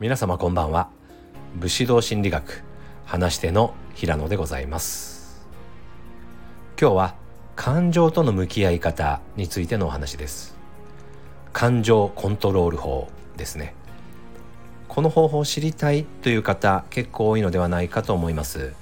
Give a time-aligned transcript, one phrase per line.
[0.00, 0.90] 皆様こんばんは。
[1.56, 2.62] 武士道心理学
[3.04, 5.44] 話し手の平野でございます。
[6.80, 7.14] 今日は
[7.56, 10.56] 感情との向き合い方についてのお話です。
[11.52, 13.74] 感情コントロール法ですね。
[14.86, 18.74] この方法を知りたいという方結構多いのではないかと思います。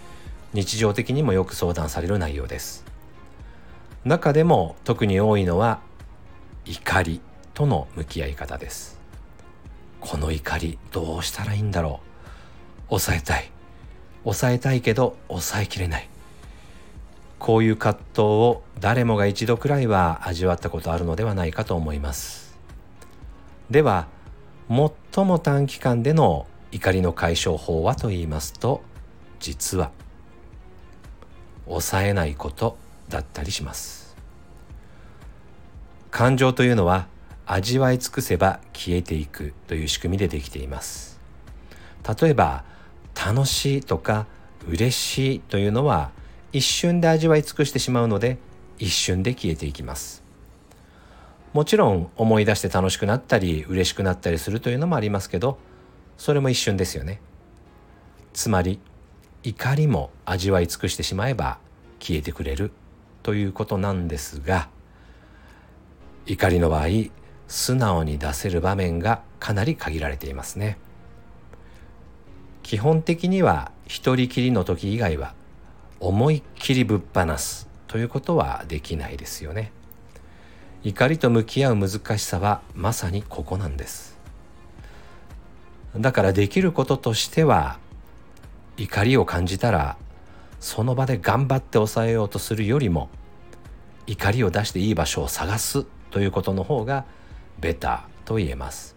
[0.52, 2.84] 日常的にもよく相談される内容です。
[4.04, 5.80] 中でも特に多いのは
[6.66, 7.22] 怒り
[7.54, 8.95] との向き合い方です。
[10.08, 12.00] この怒りどうしたらいいんだろ
[12.86, 12.90] う？
[12.90, 13.50] 抑えたい。
[14.22, 16.08] 抑えたいけど抑えきれない。
[17.40, 22.56] こういう葛藤を誰もが一度くらいは味わったことあるのではないかと思います。
[23.68, 24.06] では
[24.68, 28.82] 最も短期間での怒りの解消法はと言いますと
[29.40, 29.90] 実は
[31.66, 32.78] 抑えないこと
[33.08, 34.14] だったりします。
[36.12, 37.08] 感情というのは
[37.46, 41.20] 味わい尽くせば消えていくという仕組みでできています。
[42.20, 42.64] 例えば
[43.14, 44.26] 楽しいとか
[44.68, 46.10] 嬉しいというのは
[46.52, 48.38] 一瞬で味わい尽くしてしまうので
[48.78, 50.24] 一瞬で消えていきます。
[51.52, 55.58] もちろん思い出して楽しくなったり嬉しくなったりするというのもありますけど
[56.18, 57.20] それも一瞬ですよね。
[58.34, 58.80] つまり
[59.42, 61.58] 怒りも味わい尽くしてしまえば
[62.00, 62.72] 消えてくれる
[63.22, 64.68] ということなんですが
[66.26, 66.86] 怒りの場合
[67.48, 70.78] 素直に出せる場面がかなり限られていますね。
[72.62, 75.34] 基本的には一人きりの時以外は
[76.00, 79.70] 思いっきりぶっ放すということはできないですよね。
[80.82, 84.18] 怒りと向き合う難しさはまさにここなんです。
[85.96, 87.78] だからできることとしては
[88.76, 89.96] 怒りを感じたら
[90.60, 93.08] その場で頑張って抑えようとするよりも
[94.06, 97.04] 怒りを出していい場所を探すということの方が
[97.60, 98.96] ベターと言えます。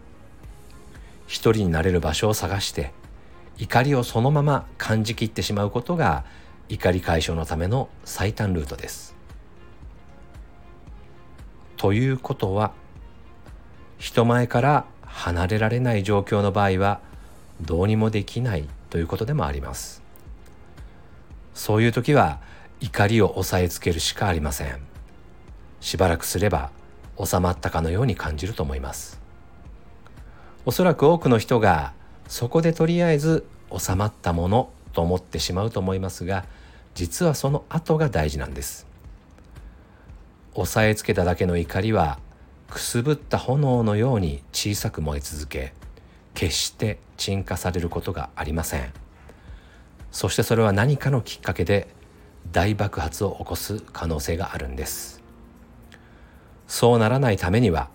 [1.26, 2.92] 一人になれる場所を探して
[3.56, 6.24] 怒りをそのまま感じきってしまうことが
[6.68, 9.14] 怒り解消のための最短ルートです。
[11.76, 12.72] ということは
[13.98, 17.00] 人前から離れられない状況の場合は
[17.60, 20.02] どうにもできないということでもあります。
[21.54, 22.40] そういう時は
[22.80, 24.80] 怒りを抑えつけるしかありません。
[25.80, 26.70] しばらくすれば
[27.24, 29.20] 収まったかのように感じると思います。
[30.64, 31.92] おそらく多くの人が
[32.28, 36.44] そこでとりあえず収まったものと思ってしまうと思いますが
[36.94, 38.86] 実はその後が大事なんです。
[40.54, 42.18] 押さえつけただけの怒りは
[42.68, 45.72] くすぶった炎のように小さく燃え続け
[46.34, 48.92] 決して鎮火されることがありません。
[50.12, 51.88] そしてそれは何かのきっかけで
[52.50, 55.19] 大爆発を起こす可能性があるんです。
[56.70, 57.88] そうならないためには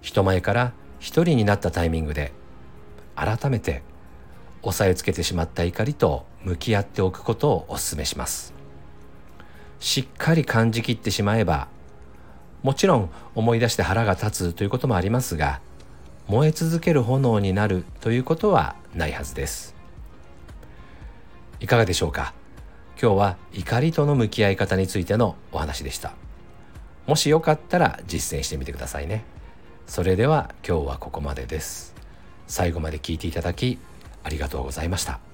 [0.00, 2.32] 人前から一人になったタイミングで
[3.16, 3.82] 改めて
[4.62, 8.54] 押さえつけてしまった怒りと向き合っておくことをお勧めします。
[9.80, 11.66] しっかり感じきってしまえば
[12.62, 15.60] もちろん思い出して腹が立つということもありますが
[16.28, 19.74] 燃え続ける炎になるということはないはずです。
[21.58, 22.34] いかがでしょうか？
[23.02, 26.12] 今日は怒りとの向き合い方についてのお話でした。
[27.10, 29.24] もしよかったら実践してみてくださいね。
[29.88, 31.92] それでは今日はここまでです。
[32.46, 33.80] 最後まで聞いていただき
[34.22, 35.29] ありがとうございました。